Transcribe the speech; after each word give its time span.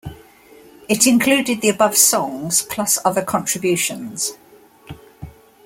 It 0.89 1.05
included 1.05 1.61
the 1.61 1.69
above 1.69 1.95
songs, 1.95 2.63
plus 2.63 2.97
other 3.05 3.21
contributions. 3.21 4.31